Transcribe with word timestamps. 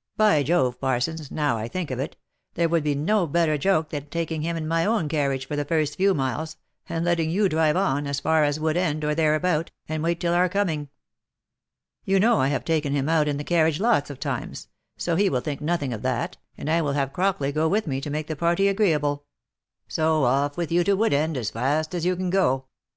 —By 0.16 0.42
Jove! 0.42 0.80
Parsons, 0.80 1.30
now 1.30 1.56
I 1.56 1.68
think 1.68 1.92
of 1.92 2.00
it, 2.00 2.16
there 2.54 2.68
would 2.68 2.82
be 2.82 2.96
no 2.96 3.24
better 3.24 3.56
joke 3.56 3.90
than 3.90 4.06
taking 4.08 4.42
him 4.42 4.56
in 4.56 4.66
my 4.66 4.84
own 4.84 5.08
carriage 5.08 5.46
for 5.46 5.54
the 5.54 5.64
first 5.64 5.94
few 5.94 6.12
miles, 6.12 6.56
and 6.88 7.04
letting 7.04 7.30
you 7.30 7.48
drive 7.48 7.76
on, 7.76 8.08
as 8.08 8.18
far 8.18 8.42
as 8.42 8.58
Wood 8.58 8.76
End 8.76 9.04
or 9.04 9.14
there 9.14 9.36
about, 9.36 9.70
and 9.88 10.02
wait 10.02 10.18
till 10.18 10.34
our 10.34 10.48
coming. 10.48 10.88
You 12.04 12.18
know 12.18 12.40
I 12.40 12.48
have 12.48 12.64
taken 12.64 12.94
him 12.96 13.08
out 13.08 13.28
in 13.28 13.36
the 13.36 13.44
carriage 13.44 13.78
lots 13.78 14.10
of 14.10 14.18
times, 14.18 14.66
so 14.96 15.14
he 15.14 15.30
will 15.30 15.40
think 15.40 15.60
nothing 15.60 15.92
of 15.92 16.02
that— 16.02 16.36
and 16.58 16.68
I 16.68 16.82
will 16.82 16.94
have 16.94 17.12
Crockley 17.12 17.52
go 17.54 17.68
with 17.68 17.86
me 17.86 18.00
to 18.00 18.10
make 18.10 18.26
the 18.26 18.34
party 18.34 18.66
agreeable. 18.66 19.24
So 19.86 20.24
off 20.24 20.56
with 20.56 20.72
you 20.72 20.82
to 20.82 20.94
Wood 20.96 21.12
End 21.12 21.36
as 21.36 21.50
fast 21.50 21.94
as 21.94 22.04
you 22.04 22.16
can 22.16 22.28
go. 22.30 22.64